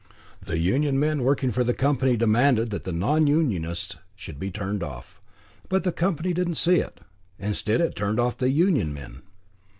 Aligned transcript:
The 0.41 0.57
union 0.57 0.99
men 0.99 1.21
working 1.21 1.51
for 1.51 1.63
the 1.63 1.75
company 1.75 2.17
demanded 2.17 2.71
that 2.71 2.85
the 2.85 2.91
non 2.91 3.27
unionists 3.27 3.97
should 4.15 4.39
be 4.39 4.49
turned 4.49 4.81
off. 4.81 5.21
But 5.69 5.83
the 5.83 5.91
company 5.91 6.33
didn't 6.33 6.55
see 6.55 6.77
it. 6.77 7.01
Instead, 7.37 7.81
it 7.81 7.93
turned 7.95 8.19
off 8.19 8.35
the 8.39 8.49
union 8.49 8.95
men. 8.95 9.21